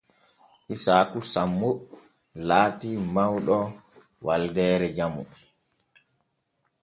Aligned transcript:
Isaaku 0.73 1.19
sammo 1.33 1.69
laati 2.47 2.89
mawɗo 3.13 3.57
waldeere 4.25 4.87
jamu. 4.97 5.23